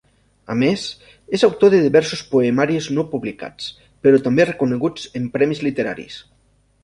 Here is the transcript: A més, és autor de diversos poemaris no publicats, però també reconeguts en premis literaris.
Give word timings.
A 0.51 0.53
més, 0.59 0.85
és 1.37 1.43
autor 1.47 1.71
de 1.73 1.81
diversos 1.83 2.23
poemaris 2.31 2.87
no 2.97 3.05
publicats, 3.13 3.69
però 4.07 4.23
també 4.29 4.49
reconeguts 4.49 5.05
en 5.21 5.29
premis 5.37 5.61
literaris. 5.69 6.19